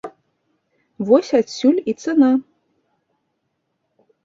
[1.09, 2.31] Вось адсюль і цана.